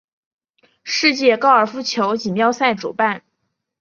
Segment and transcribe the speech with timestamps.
[0.83, 3.23] 世界高尔夫球锦标赛主办。